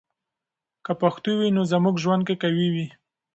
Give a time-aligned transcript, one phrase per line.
[0.85, 2.87] که پښتو وي، نو زموږ ژوند کې قوی وي.